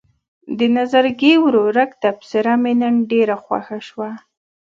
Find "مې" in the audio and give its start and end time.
2.61-2.73